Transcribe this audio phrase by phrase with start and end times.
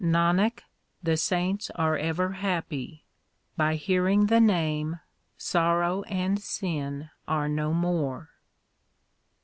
[0.01, 0.61] 3 Nanak,
[1.03, 3.05] the saints are ever happy.
[3.55, 4.99] By hearing the Name
[5.37, 8.31] sorrow and sin are no more.